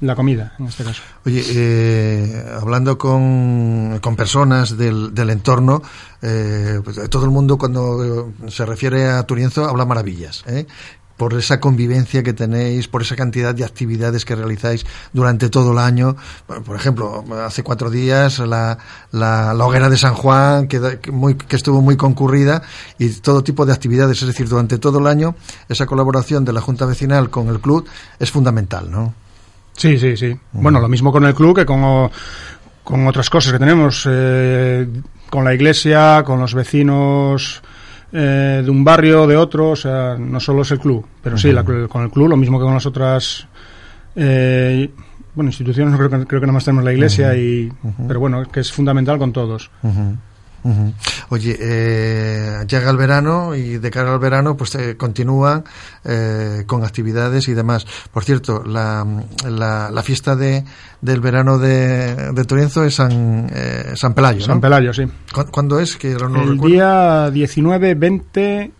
la 0.00 0.14
comida 0.14 0.52
en 0.58 0.66
este 0.66 0.84
caso 0.84 1.02
oye 1.26 1.42
eh, 1.54 2.44
hablando 2.60 2.96
con, 2.96 3.98
con 4.00 4.14
personas 4.14 4.76
del, 4.76 5.12
del 5.12 5.30
entorno 5.30 5.82
eh, 6.22 6.80
pues, 6.84 7.10
todo 7.10 7.24
el 7.24 7.30
mundo 7.30 7.58
cuando 7.58 8.32
se 8.48 8.64
refiere 8.64 9.08
a 9.08 9.22
Turienzo 9.24 9.68
habla 9.68 9.84
maravillas 9.84 10.44
¿eh? 10.46 10.66
Por 11.18 11.34
esa 11.34 11.58
convivencia 11.58 12.22
que 12.22 12.32
tenéis, 12.32 12.86
por 12.86 13.02
esa 13.02 13.16
cantidad 13.16 13.52
de 13.52 13.64
actividades 13.64 14.24
que 14.24 14.36
realizáis 14.36 14.86
durante 15.12 15.50
todo 15.50 15.72
el 15.72 15.78
año. 15.78 16.16
Por 16.46 16.76
ejemplo, 16.76 17.24
hace 17.44 17.64
cuatro 17.64 17.90
días 17.90 18.38
la, 18.38 18.78
la, 19.10 19.52
hoguera 19.66 19.90
de 19.90 19.98
San 19.98 20.14
Juan, 20.14 20.68
que, 20.68 20.80
muy, 21.10 21.34
que 21.34 21.56
estuvo 21.56 21.82
muy 21.82 21.96
concurrida, 21.96 22.62
y 22.98 23.10
todo 23.10 23.42
tipo 23.42 23.66
de 23.66 23.72
actividades, 23.72 24.22
es 24.22 24.28
decir, 24.28 24.48
durante 24.48 24.78
todo 24.78 25.00
el 25.00 25.08
año, 25.08 25.34
esa 25.68 25.86
colaboración 25.86 26.44
de 26.44 26.52
la 26.52 26.60
Junta 26.60 26.86
Vecinal 26.86 27.30
con 27.30 27.48
el 27.48 27.58
club 27.58 27.86
es 28.20 28.30
fundamental, 28.30 28.88
¿no? 28.88 29.12
Sí, 29.76 29.98
sí, 29.98 30.16
sí. 30.16 30.38
Bueno, 30.52 30.80
lo 30.80 30.88
mismo 30.88 31.10
con 31.10 31.24
el 31.24 31.34
club 31.34 31.56
que 31.56 31.66
con, 31.66 32.10
con 32.84 33.06
otras 33.08 33.28
cosas 33.28 33.52
que 33.52 33.58
tenemos, 33.58 34.06
eh, 34.08 34.88
con 35.28 35.44
la 35.44 35.52
iglesia, 35.52 36.22
con 36.24 36.38
los 36.38 36.54
vecinos 36.54 37.60
eh, 38.12 38.62
de 38.64 38.70
un 38.70 38.84
barrio, 38.84 39.26
de 39.26 39.36
otro, 39.36 39.70
o 39.70 39.76
sea, 39.76 40.16
no 40.18 40.40
solo 40.40 40.62
es 40.62 40.70
el 40.70 40.78
club, 40.78 41.06
pero 41.22 41.36
sí, 41.36 41.52
con 41.88 42.02
el 42.02 42.10
club, 42.10 42.28
lo 42.28 42.36
mismo 42.36 42.58
que 42.58 42.64
con 42.64 42.74
las 42.74 42.86
otras 42.86 43.46
eh, 44.16 44.90
bueno, 45.34 45.50
instituciones, 45.50 45.94
creo 45.96 46.10
que, 46.10 46.26
creo 46.26 46.40
que 46.40 46.46
nada 46.46 46.54
más 46.54 46.64
tenemos 46.64 46.84
la 46.84 46.92
iglesia, 46.92 47.36
y, 47.36 47.72
pero 48.06 48.18
bueno, 48.18 48.44
que 48.50 48.60
es 48.60 48.72
fundamental 48.72 49.18
con 49.18 49.32
todos. 49.32 49.70
Oye, 51.30 51.56
eh, 51.60 52.64
llega 52.68 52.90
el 52.90 52.96
verano 52.96 53.54
y 53.54 53.78
de 53.78 53.90
cara 53.90 54.12
al 54.12 54.18
verano 54.18 54.56
pues 54.56 54.74
eh, 54.74 54.96
continúan 54.96 55.64
eh, 56.04 56.64
con 56.66 56.84
actividades 56.84 57.48
y 57.48 57.54
demás. 57.54 57.86
Por 58.12 58.24
cierto, 58.24 58.62
la, 58.64 59.06
la, 59.46 60.02
fiesta 60.02 60.36
de, 60.36 60.64
del 61.00 61.20
verano 61.20 61.58
de, 61.58 62.32
de 62.32 62.44
Torienzo 62.44 62.84
es 62.84 62.96
San, 62.96 63.50
eh, 63.52 63.92
San 63.94 64.14
Pelayo, 64.14 64.40
San 64.44 64.60
Pelayo, 64.60 64.92
sí. 64.92 65.04
¿Cuándo 65.50 65.78
es? 65.80 65.96
Que 65.96 66.12
el 66.12 66.58
día 66.60 67.30
19, 67.30 67.94
20 67.94 68.72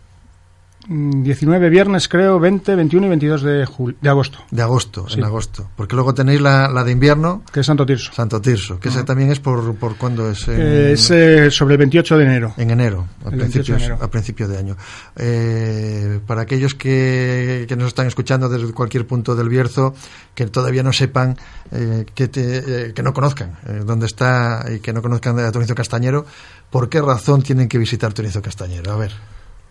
19 0.89 1.67
mm, 1.67 1.71
viernes, 1.71 2.07
creo, 2.07 2.39
20, 2.39 2.75
21 2.75 3.05
y 3.05 3.09
22 3.09 3.41
de, 3.43 3.67
de 4.01 4.09
agosto. 4.09 4.39
De 4.49 4.61
agosto, 4.63 5.05
en 5.11 5.23
agosto. 5.23 5.69
Porque 5.75 5.95
luego 5.95 6.15
tenéis 6.15 6.41
la, 6.41 6.67
la, 6.67 6.83
de 6.83 6.91
invierno. 6.91 7.43
Que 7.53 7.59
es 7.59 7.65
Santo 7.67 7.85
Tirso. 7.85 8.11
Santo 8.11 8.41
Tirso, 8.41 8.79
que 8.79 8.89
ese 8.89 9.03
también 9.03 9.31
es 9.31 9.39
por, 9.39 9.75
por 9.75 9.97
cuándo 9.97 10.31
es. 10.31 10.47
es 10.47 11.11
eh, 11.11 11.51
sobre 11.51 11.75
el 11.75 11.77
28 11.79 12.17
de 12.17 12.23
enero. 12.23 12.53
En 12.57 12.71
enero, 12.71 13.05
a, 13.23 13.29
principios, 13.29 13.81
de 13.81 13.93
a 13.93 14.09
principio 14.09 14.47
de 14.47 14.57
año. 14.57 14.77
Eh, 15.15 16.19
para 16.25 16.41
aquellos 16.41 16.73
que, 16.73 17.65
que, 17.67 17.75
nos 17.75 17.89
están 17.89 18.07
escuchando 18.07 18.49
desde 18.49 18.73
cualquier 18.73 19.05
punto 19.05 19.35
del 19.35 19.47
Bierzo, 19.47 19.93
que 20.33 20.47
todavía 20.47 20.81
no 20.81 20.91
sepan, 20.91 21.37
eh, 21.71 22.05
que, 22.15 22.27
te, 22.29 22.93
que 22.95 23.03
no 23.03 23.13
conozcan 23.13 23.57
dónde 23.85 24.07
está 24.07 24.65
y 24.75 24.79
que 24.79 24.91
no 24.91 25.03
conozcan 25.03 25.35
de 25.35 25.51
Tonizo 25.51 25.75
Castañero, 25.75 26.25
¿por 26.71 26.89
qué 26.89 26.99
razón 26.99 27.43
tienen 27.43 27.69
que 27.69 27.77
visitar 27.77 28.11
Tonizo 28.11 28.41
Castañero? 28.41 28.91
A 28.91 28.97
ver, 28.97 29.11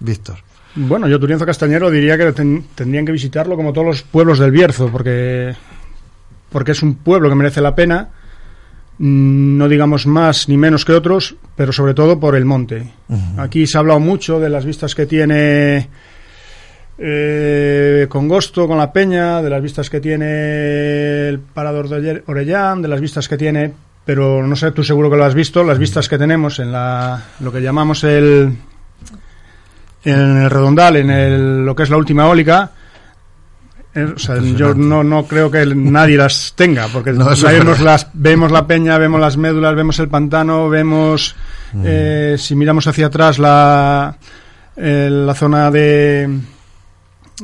Víctor. 0.01 0.39
Bueno, 0.75 1.09
yo 1.09 1.19
Turienzo 1.19 1.47
Castañero 1.47 1.91
diría 1.91 2.17
que 2.17 2.33
tendrían 2.33 3.05
que 3.05 3.13
visitarlo 3.13 3.57
como 3.57 3.73
todos 3.73 3.87
los 3.87 4.03
pueblos 4.03 4.39
del 4.39 4.53
Bierzo, 4.53 4.89
porque, 4.91 5.55
porque 6.51 6.73
es 6.73 6.83
un 6.83 6.97
pueblo 6.97 7.29
que 7.29 7.35
merece 7.35 7.61
la 7.61 7.75
pena, 7.75 8.11
mm, 8.99 9.57
no 9.59 9.69
digamos 9.69 10.07
más 10.07 10.49
ni 10.49 10.57
menos 10.57 10.85
que 10.85 10.93
otros, 10.93 11.37
pero 11.57 11.73
sobre 11.73 11.95
todo 11.95 12.21
por 12.21 12.37
el 12.37 12.45
monte. 12.45 12.93
Aquí 13.39 13.67
se 13.67 13.77
ha 13.77 13.81
hablado 13.81 13.99
mucho 13.99 14.39
de 14.39 14.51
las 14.51 14.65
vistas 14.65 14.95
que 14.95 15.07
tiene 15.07 15.89
eh, 16.99 18.07
Congosto 18.09 18.69
con 18.69 18.79
la 18.79 18.93
Peña, 18.93 19.43
de 19.43 19.51
las 19.51 19.63
vistas 19.63 19.91
que 19.91 20.01
tiene 20.01 21.29
el 21.29 21.41
Parador 21.41 21.89
de 21.89 22.23
Orellán, 22.27 22.83
de 22.83 22.89
las 22.89 23.01
vistas 23.01 23.27
que 23.27 23.39
tiene, 23.39 23.73
pero 24.05 24.47
no 24.47 24.55
sé, 24.55 24.71
tú 24.71 24.85
seguro 24.85 25.11
que 25.11 25.17
lo 25.17 25.25
has 25.25 25.35
visto, 25.35 25.65
las 25.65 25.79
vistas 25.79 26.09
que 26.09 26.19
tenemos 26.19 26.61
en 26.61 26.71
la, 26.71 27.25
lo 27.41 27.51
que 27.51 27.63
llamamos 27.63 28.05
el 28.05 28.53
en 30.11 30.43
el 30.43 30.51
redondal, 30.51 30.97
en 30.97 31.11
el, 31.11 31.65
lo 31.65 31.75
que 31.75 31.83
es 31.83 31.91
la 31.91 31.97
última 31.97 32.25
eólica, 32.25 32.71
eh, 33.95 34.15
yo 34.57 34.75
no, 34.75 35.03
no 35.03 35.25
creo 35.25 35.51
que 35.51 35.65
nadie 35.67 36.17
las 36.17 36.53
tenga, 36.55 36.87
porque 36.89 37.13
vemos, 37.13 37.81
las, 37.81 38.09
vemos 38.13 38.53
la 38.53 38.67
peña, 38.67 38.99
vemos 38.99 39.21
las 39.21 39.37
médulas, 39.37 39.75
vemos 39.75 39.99
el 39.99 40.09
pantano, 40.09 40.69
vemos, 40.69 41.35
mm. 41.73 41.83
eh, 41.85 42.37
si 42.39 42.55
miramos 42.55 42.87
hacia 42.87 43.07
atrás, 43.07 43.39
la, 43.39 44.17
eh, 44.77 45.09
la 45.11 45.35
zona 45.35 45.71
de, 45.71 46.39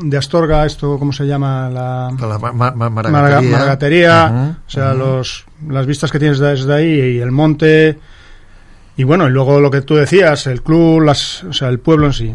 de 0.00 0.16
Astorga, 0.16 0.66
esto, 0.66 0.98
¿cómo 0.98 1.12
se 1.12 1.26
llama? 1.26 1.68
La, 1.70 2.10
maragatería. 3.10 4.56
o 4.66 4.70
sea, 4.70 4.94
los, 4.94 5.46
las 5.68 5.86
vistas 5.86 6.12
que 6.12 6.18
tienes 6.18 6.38
desde 6.38 6.72
ahí 6.74 7.16
y 7.16 7.18
el 7.18 7.32
monte 7.32 7.98
y 8.96 9.04
bueno, 9.04 9.26
y 9.28 9.30
luego 9.30 9.60
lo 9.60 9.70
que 9.70 9.82
tú 9.82 9.96
decías, 9.96 10.46
el 10.46 10.62
club, 10.62 11.00
las, 11.00 11.44
o 11.44 11.52
sea, 11.52 11.68
el 11.68 11.80
pueblo 11.80 12.06
en 12.06 12.12
sí. 12.12 12.34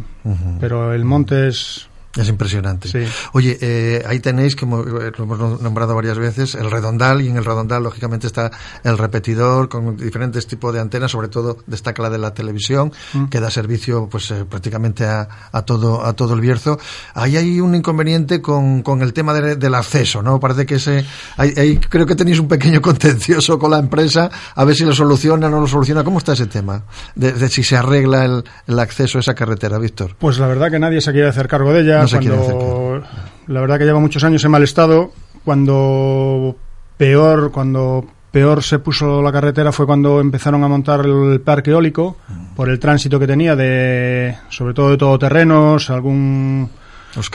Pero 0.60 0.94
el 0.94 1.06
monte 1.06 1.48
es, 1.48 1.89
es 2.18 2.28
impresionante. 2.28 2.90
Oye, 3.34 3.58
eh, 3.62 4.04
ahí 4.08 4.20
tenéis, 4.20 4.56
como 4.56 4.82
eh, 4.82 5.12
lo 5.16 5.24
hemos 5.26 5.62
nombrado 5.62 5.94
varias 5.94 6.18
veces, 6.18 6.56
el 6.56 6.72
redondal, 6.72 7.22
y 7.22 7.28
en 7.28 7.38
el 7.38 7.46
redondal, 7.46 7.84
lógicamente, 7.84 8.26
está 8.26 8.50
el 8.84 8.98
repetidor 8.98 9.70
con 9.70 9.96
diferentes 9.96 10.48
tipos 10.48 10.74
de 10.74 10.80
antenas, 10.80 11.12
sobre 11.12 11.28
todo 11.28 11.58
destaca 11.68 12.02
la 12.02 12.10
de 12.10 12.18
la 12.18 12.34
televisión, 12.34 12.92
mm. 13.14 13.26
que 13.26 13.40
da 13.40 13.52
servicio 13.52 14.08
pues 14.10 14.32
eh, 14.32 14.46
prácticamente 14.50 15.06
a, 15.06 15.28
a, 15.52 15.62
todo 15.62 16.04
a 16.04 16.14
todo 16.14 16.34
el 16.34 16.42
Bierzo. 16.42 16.80
Ahí 17.14 17.38
hay 17.38 17.62
un 17.62 17.76
inconveniente 17.76 18.42
con, 18.42 18.82
con 18.82 19.04
el 19.04 19.14
tema 19.14 19.34
del 19.34 19.76
acceso, 19.76 20.24
¿no? 20.24 20.40
Parece 20.40 20.66
que 20.66 20.76
ese, 20.76 21.06
ahí, 21.38 21.78
creo 21.78 22.08
que 22.08 22.16
tenéis 22.16 22.40
un 22.40 22.48
pequeño 22.48 22.82
contencioso 22.90 23.60
con 23.60 23.70
la 23.70 23.78
empresa, 23.78 24.32
a 24.56 24.66
ver 24.66 24.76
si 24.76 24.84
lo 24.84 24.94
soluciona 24.94 25.46
o 25.46 25.50
no 25.52 25.62
lo 25.62 25.68
soluciona. 25.68 26.04
¿Cómo 26.04 26.18
está 26.18 26.34
ese 26.34 26.48
tema? 26.48 26.84
De, 27.14 27.50
si 27.50 27.64
se 27.64 27.78
arregla 27.78 28.26
el, 28.26 28.44
el 28.66 28.80
acceso 28.80 29.20
a 29.20 29.22
esa 29.22 29.36
carretera, 29.36 29.78
Víctor. 29.78 30.16
Pues 30.18 30.40
la 30.40 30.48
verdad 30.48 30.72
que 30.72 30.80
nadie 30.80 31.02
se 31.02 31.12
quiere 31.12 31.28
hacer 31.28 31.48
cargo 31.48 31.72
de 31.72 31.82
ella 31.82 31.99
cuando, 32.08 33.04
La 33.48 33.62
verdad 33.62 33.78
que 33.78 33.86
lleva 33.86 34.00
muchos 34.00 34.24
años 34.24 34.44
en 34.44 34.52
mal 34.52 34.64
estado. 34.64 35.12
Cuando 35.44 36.56
peor, 36.98 37.52
cuando 37.52 38.06
peor 38.32 38.62
se 38.62 38.80
puso 38.80 39.22
la 39.22 39.32
carretera 39.32 39.72
fue 39.72 39.86
cuando 39.86 40.20
empezaron 40.20 40.64
a 40.64 40.68
montar 40.68 41.06
el 41.06 41.42
parque 41.42 41.72
eólico 41.72 42.18
por 42.56 42.70
el 42.70 42.78
tránsito 42.80 43.20
que 43.20 43.26
tenía 43.26 43.56
de, 43.56 44.36
sobre 44.50 44.74
todo 44.74 44.92
de 44.92 44.98
todoterrenos, 44.98 45.90
algún 45.90 46.70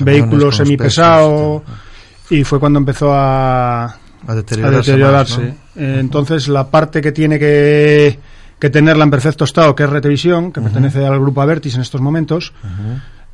vehículo 0.03 0.53
semipesado 0.53 1.65
y 2.31 2.45
fue 2.45 2.61
cuando 2.61 2.79
empezó 2.79 3.13
a, 3.13 3.85
a 3.85 4.35
deteriorarse. 4.35 5.55
Entonces 5.77 6.47
la 6.49 6.71
parte 6.71 7.01
que 7.01 7.11
tiene 7.11 7.39
que, 7.39 8.19
que 8.61 8.71
tenerla 8.71 9.05
en 9.05 9.11
perfecto 9.11 9.45
estado, 9.45 9.75
que 9.75 9.83
es 9.83 9.91
Retevisión, 9.91 10.53
que 10.53 10.61
pertenece 10.61 11.05
al 11.05 11.19
grupo 11.19 11.43
Avertis 11.43 11.75
en 11.75 11.81
estos 11.81 12.01
momentos, 12.01 12.53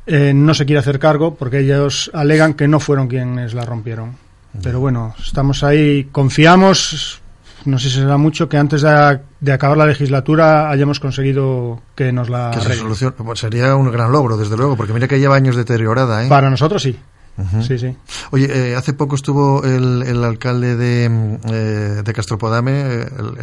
eh, 0.05 0.33
no 0.33 0.53
se 0.53 0.65
quiere 0.65 0.79
hacer 0.79 0.99
cargo 0.99 1.35
porque 1.35 1.59
ellos 1.59 2.09
alegan 2.13 2.53
que 2.53 2.67
no 2.67 2.79
fueron 2.79 3.07
quienes 3.07 3.53
la 3.53 3.65
rompieron. 3.65 4.15
Pero 4.61 4.79
bueno, 4.79 5.15
estamos 5.17 5.63
ahí, 5.63 6.09
confiamos, 6.11 7.21
no 7.65 7.79
sé 7.79 7.89
si 7.89 7.95
será 7.95 8.17
mucho, 8.17 8.49
que 8.49 8.57
antes 8.57 8.81
de, 8.81 9.51
acabar 9.53 9.77
la 9.77 9.85
legislatura 9.85 10.69
hayamos 10.69 10.99
conseguido 10.99 11.81
que 11.95 12.11
nos 12.11 12.29
la 12.29 12.51
que 12.51 13.23
pues 13.23 13.39
sería 13.39 13.75
un 13.75 13.89
gran 13.91 14.11
logro, 14.11 14.35
desde 14.35 14.57
luego, 14.57 14.75
porque 14.75 14.93
mira 14.93 15.07
que 15.07 15.19
lleva 15.19 15.35
años 15.35 15.55
deteriorada. 15.55 16.25
¿eh? 16.25 16.29
Para 16.29 16.49
nosotros 16.49 16.81
sí. 16.83 16.97
Sí, 17.61 17.79
sí. 17.79 17.95
Oye, 18.31 18.71
eh, 18.71 18.75
hace 18.75 18.93
poco 18.93 19.15
estuvo 19.15 19.63
el, 19.63 20.03
el 20.03 20.23
alcalde 20.23 20.75
de, 20.75 21.09
mm, 21.09 21.35
eh, 21.45 22.01
de 22.03 22.13
Castropodame, 22.13 22.81
el, 22.81 23.37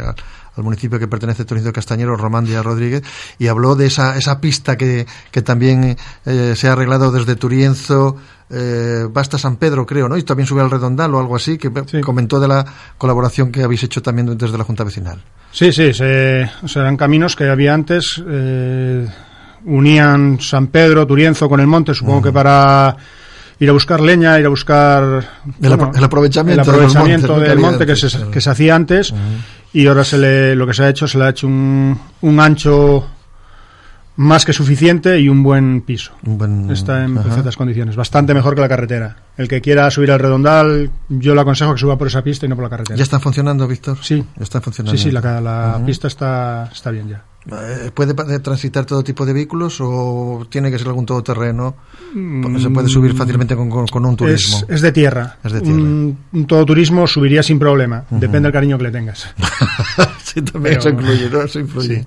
al 0.59 0.63
municipio 0.63 0.99
que 0.99 1.07
pertenece 1.07 1.43
a 1.43 1.45
Torino 1.45 1.71
Castañero, 1.71 2.15
Román 2.15 2.45
Díaz 2.45 2.63
Rodríguez, 2.63 3.03
y 3.39 3.47
habló 3.47 3.75
de 3.75 3.87
esa, 3.87 4.17
esa 4.17 4.39
pista 4.39 4.77
que, 4.77 5.07
que 5.31 5.41
también 5.41 5.97
eh, 6.25 6.53
se 6.55 6.67
ha 6.67 6.73
arreglado 6.73 7.11
desde 7.11 7.35
Turienzo, 7.35 8.17
eh, 8.49 9.05
Basta 9.09 9.37
San 9.37 9.55
Pedro, 9.55 9.85
creo, 9.85 10.09
¿no? 10.09 10.17
Y 10.17 10.23
también 10.23 10.47
sube 10.47 10.61
al 10.61 10.69
Redondal 10.69 11.13
o 11.15 11.19
algo 11.19 11.35
así, 11.35 11.57
que 11.57 11.71
comentó 12.01 12.39
de 12.39 12.47
la 12.47 12.65
colaboración 12.97 13.51
que 13.51 13.63
habéis 13.63 13.83
hecho 13.83 14.01
también 14.01 14.37
desde 14.37 14.57
la 14.57 14.63
Junta 14.63 14.83
Vecinal. 14.83 15.21
Sí, 15.51 15.71
sí, 15.71 15.93
se, 15.93 16.41
eran 16.75 16.97
caminos 16.97 17.35
que 17.35 17.49
había 17.49 17.73
antes, 17.73 18.21
eh, 18.27 19.07
unían 19.65 20.39
San 20.41 20.67
Pedro, 20.67 21.07
Turienzo 21.07 21.47
con 21.47 21.59
el 21.59 21.67
monte, 21.67 21.93
supongo 21.93 22.21
que 22.21 22.31
para 22.31 22.95
ir 23.59 23.69
a 23.69 23.73
buscar 23.73 23.99
leña, 23.99 24.39
ir 24.39 24.45
a 24.45 24.49
buscar 24.49 25.27
el, 25.61 25.73
aprovechamiento, 26.03 26.61
el 26.61 26.69
aprovechamiento 26.69 27.39
del 27.39 27.59
monte, 27.59 27.85
que, 27.85 27.95
se, 27.95 28.29
que 28.29 28.41
se 28.41 28.49
hacía 28.49 28.75
antes 28.75 29.13
y 29.73 29.87
ahora 29.87 30.03
se 30.03 30.17
le, 30.17 30.55
lo 30.55 30.65
que 30.67 30.73
se 30.73 30.83
ha 30.83 30.89
hecho, 30.89 31.07
se 31.07 31.17
le 31.17 31.25
ha 31.25 31.29
hecho 31.29 31.47
un, 31.47 31.99
un 32.21 32.39
ancho 32.39 33.07
más 34.15 34.43
que 34.43 34.51
suficiente 34.51 35.17
y 35.19 35.29
un 35.29 35.43
buen 35.43 35.81
piso. 35.81 36.11
Está 36.69 37.05
en 37.05 37.15
perfectas 37.15 37.55
condiciones, 37.55 37.95
bastante 37.95 38.33
mejor 38.33 38.53
que 38.53 38.61
la 38.61 38.67
carretera. 38.67 39.15
El 39.37 39.47
que 39.47 39.61
quiera 39.61 39.89
subir 39.89 40.11
al 40.11 40.19
redondal, 40.19 40.91
yo 41.07 41.33
le 41.35 41.41
aconsejo 41.41 41.73
que 41.73 41.79
suba 41.79 41.97
por 41.97 42.07
esa 42.07 42.21
pista 42.21 42.45
y 42.45 42.49
no 42.49 42.55
por 42.55 42.65
la 42.65 42.69
carretera. 42.69 42.97
¿Ya 42.97 43.03
está 43.03 43.19
funcionando, 43.21 43.65
Víctor? 43.65 43.97
Sí. 44.01 44.25
Está 44.37 44.59
funcionando. 44.59 44.97
Sí, 44.97 45.03
sí, 45.05 45.11
la, 45.11 45.39
la 45.39 45.81
pista 45.85 46.07
está, 46.09 46.69
está 46.69 46.91
bien 46.91 47.07
ya. 47.07 47.23
Eh, 47.51 47.91
¿Puede 47.93 48.39
transitar 48.39 48.85
todo 48.85 49.03
tipo 49.03 49.25
de 49.25 49.33
vehículos 49.33 49.79
o 49.81 50.45
tiene 50.49 50.71
que 50.71 50.77
ser 50.77 50.87
algún 50.87 51.05
todoterreno? 51.05 51.75
¿Se 52.59 52.69
puede 52.69 52.89
subir 52.89 53.15
fácilmente 53.15 53.55
con, 53.55 54.05
un 54.05 54.15
turismo? 54.15 54.65
Es, 54.67 54.81
de 54.81 54.91
tierra. 54.91 55.37
Es 55.43 55.51
de 55.51 55.61
tierra. 55.61 55.77
Un, 55.77 56.17
un, 56.31 56.47
todoturismo 56.47 57.07
subiría 57.07 57.43
sin 57.43 57.59
problema. 57.59 58.05
Depende 58.09 58.47
del 58.47 58.53
cariño 58.53 58.77
que 58.77 58.83
le 58.85 58.91
tengas. 58.91 59.27
Sí, 60.33 60.43
también 60.43 60.77
eso 60.77 60.89
incluye, 60.89 61.27
¿no? 61.27 61.41
Eso 61.41 61.59
influye. 61.59 62.05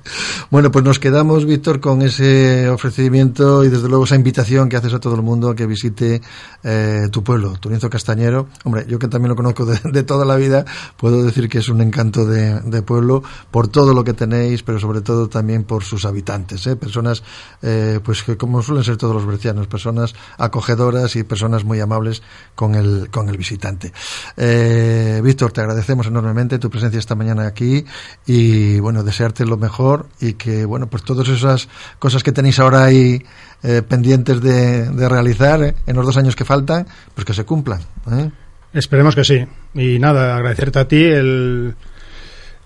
Bueno, 0.48 0.70
pues 0.70 0.84
nos 0.84 1.00
quedamos, 1.00 1.44
Víctor, 1.44 1.80
con 1.80 2.02
ese 2.02 2.68
ofrecimiento 2.68 3.64
y 3.64 3.68
desde 3.68 3.88
luego 3.88 4.04
esa 4.04 4.14
invitación 4.14 4.68
que 4.68 4.76
haces 4.76 4.94
a 4.94 5.00
todo 5.00 5.16
el 5.16 5.22
mundo 5.22 5.50
a 5.50 5.56
que 5.56 5.66
visite 5.66 6.22
eh, 6.62 7.08
tu 7.10 7.24
pueblo, 7.24 7.54
Turienzo 7.58 7.90
Castañero. 7.90 8.46
Hombre, 8.62 8.86
yo 8.86 9.00
que 9.00 9.08
también 9.08 9.30
lo 9.30 9.34
conozco 9.34 9.66
de, 9.66 10.02
toda 10.04 10.24
la 10.24 10.36
vida, 10.36 10.64
puedo 10.96 11.24
decir 11.24 11.48
que 11.48 11.58
es 11.58 11.68
un 11.68 11.80
encanto 11.80 12.24
de, 12.24 12.82
pueblo 12.82 13.24
por 13.50 13.66
todo 13.66 13.92
lo 13.92 14.04
que 14.04 14.12
tenéis, 14.12 14.62
pero 14.62 14.78
sobre 14.78 15.00
todo 15.00 15.28
también 15.28 15.64
por 15.64 15.82
sus 15.82 16.04
habitantes, 16.04 16.66
¿eh? 16.68 16.76
personas, 16.76 17.24
eh, 17.60 17.98
pues 18.04 18.22
que 18.22 18.36
como 18.36 18.62
suelen 18.62 18.84
ser 18.84 18.96
todos 18.96 19.14
los 19.14 19.26
bercianos, 19.26 19.66
personas 19.66 20.14
acogedoras 20.38 21.16
y 21.16 21.24
personas 21.24 21.64
muy 21.64 21.80
amables 21.80 22.22
con 22.54 22.74
el, 22.74 23.08
con 23.10 23.28
el 23.28 23.36
visitante. 23.36 23.92
Eh, 24.36 25.20
Víctor, 25.24 25.52
te 25.52 25.60
agradecemos 25.60 26.06
enormemente 26.06 26.58
tu 26.58 26.70
presencia 26.70 26.98
esta 26.98 27.14
mañana 27.14 27.46
aquí 27.46 27.84
y 28.26 28.78
bueno, 28.80 29.02
desearte 29.02 29.44
lo 29.44 29.56
mejor 29.56 30.06
y 30.20 30.34
que 30.34 30.64
bueno, 30.64 30.86
pues 30.86 31.02
todas 31.02 31.28
esas 31.28 31.68
cosas 31.98 32.22
que 32.22 32.32
tenéis 32.32 32.58
ahora 32.58 32.84
ahí 32.84 33.22
eh, 33.62 33.82
pendientes 33.86 34.40
de, 34.40 35.08
realizar 35.08 35.62
eh, 35.62 35.74
en 35.86 35.96
los 35.96 36.06
dos 36.06 36.16
años 36.16 36.36
que 36.36 36.44
faltan, 36.44 36.86
pues 37.14 37.24
que 37.24 37.34
se 37.34 37.44
cumplan. 37.44 37.80
¿eh? 38.10 38.30
Esperemos 38.72 39.14
que 39.14 39.24
sí. 39.24 39.44
Y 39.74 39.98
nada, 39.98 40.36
agradecerte 40.36 40.78
a 40.78 40.88
ti 40.88 41.04
el, 41.04 41.74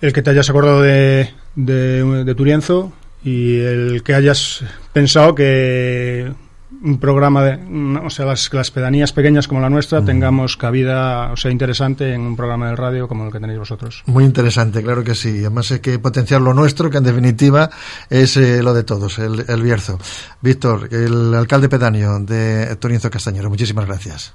el 0.00 0.12
que 0.12 0.22
te 0.22 0.30
hayas 0.30 0.48
acordado 0.50 0.82
de, 0.82 1.30
de, 1.54 2.24
de 2.24 2.34
Turienzo 2.34 2.92
y 3.24 3.58
el 3.58 4.02
que 4.04 4.14
hayas 4.14 4.64
pensado 4.92 5.34
que 5.34 6.32
un 6.82 6.98
programa 6.98 7.44
de, 7.44 7.98
o 8.04 8.10
sea, 8.10 8.26
las, 8.26 8.52
las 8.52 8.70
pedanías 8.70 9.12
pequeñas 9.12 9.46
como 9.48 9.60
la 9.60 9.70
nuestra 9.70 10.04
tengamos 10.04 10.56
cabida, 10.56 11.32
o 11.32 11.36
sea, 11.36 11.50
interesante 11.50 12.12
en 12.12 12.22
un 12.22 12.36
programa 12.36 12.70
de 12.70 12.76
radio 12.76 13.08
como 13.08 13.26
el 13.26 13.32
que 13.32 13.40
tenéis 13.40 13.58
vosotros. 13.58 14.02
Muy 14.06 14.24
interesante, 14.24 14.82
claro 14.82 15.04
que 15.04 15.14
sí. 15.14 15.40
Además 15.40 15.70
hay 15.70 15.80
que 15.80 15.98
potenciar 15.98 16.40
lo 16.40 16.54
nuestro, 16.54 16.90
que 16.90 16.98
en 16.98 17.04
definitiva 17.04 17.70
es 18.10 18.36
eh, 18.36 18.62
lo 18.62 18.74
de 18.74 18.84
todos, 18.84 19.18
el, 19.18 19.44
el 19.48 19.62
Bierzo. 19.62 19.98
Víctor, 20.40 20.88
el 20.92 21.34
alcalde 21.34 21.68
pedáneo 21.68 22.18
de 22.20 22.76
Turinzo 22.76 23.10
Castañero, 23.10 23.48
muchísimas 23.48 23.86
gracias. 23.86 24.34